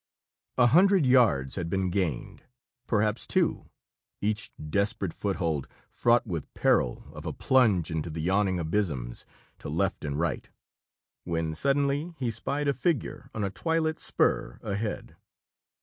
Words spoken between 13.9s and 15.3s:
spur ahead.